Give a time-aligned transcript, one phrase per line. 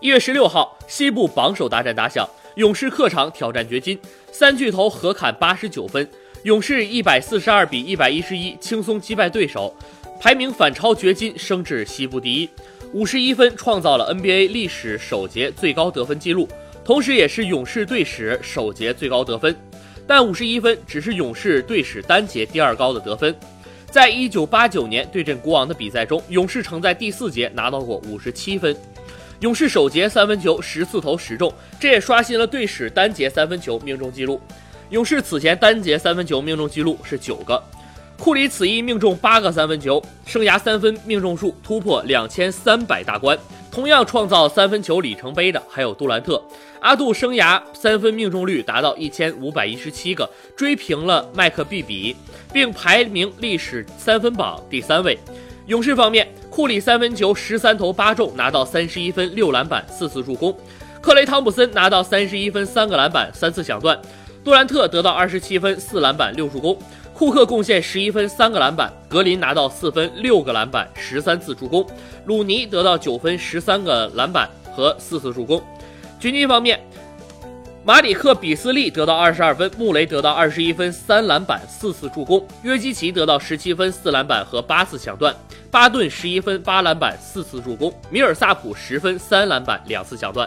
[0.00, 3.98] 一月十六号，西部榜首大战打响，勇士客场挑战掘金，
[4.30, 6.08] 三巨头合砍八十九分，
[6.44, 9.74] 勇士一百四十二比一百一十一轻松击败对手，
[10.20, 12.48] 排名反超掘金，升至西部第一，
[12.92, 16.48] 五十一分创造了 NBA 历史首节最高得分纪录，
[16.84, 19.54] 同时也是勇士队史首节最高得分。
[20.06, 23.34] 但五十一分只是勇士队史单节第二高的得分。
[23.90, 28.76] 在一九八九年对阵国王的比赛中，勇士曾在第四节拿到过五十七分。
[29.40, 34.40] 勇士首节三分球十四投十中，这也刷新了队史单节三分球命中记录。
[34.90, 37.62] 勇士此前单节三分球命中记录是九个，
[38.18, 43.38] 库里此役命中八个三分球，生涯三分命中数突破两千三百大关。
[43.70, 46.42] 同样创造三分球里程碑的还有杜兰特，
[46.80, 52.16] 阿杜生涯三分命中率达到一千五百一十七个，追平了麦克毕比，
[52.52, 55.16] 并排名历史三分榜第三位。
[55.68, 60.50] 勇士方面，库里三分球十三投八中，拿到三十一分、六篮板、四次助攻；
[61.02, 63.94] 克雷汤普森拿到三十一分、三个篮板、三次抢断；
[64.42, 66.74] 杜兰特得到二十七分、四篮板、六助攻；
[67.12, 71.84] 库克贡献十一分、三个篮板；格林拿到四分、六个篮板、十三次助攻；
[72.24, 75.62] 鲁尼得到九分、十三个篮板和四次助攻。
[76.18, 76.80] 掘金方面。
[77.88, 85.32] 马里克·比斯利得到二十二分，穆雷得到二十一分、三篮板、四次助攻；约基奇得到十七分、四篮板和八次抢断；
[85.70, 90.46] 巴顿十一分、八篮板、四次助攻；米尔萨普十分、三篮板、两次抢断。